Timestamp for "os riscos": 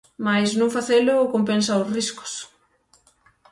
1.81-2.33